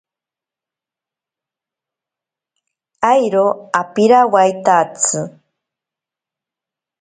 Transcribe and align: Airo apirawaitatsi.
Airo 3.11 3.45
apirawaitatsi. 3.81 5.19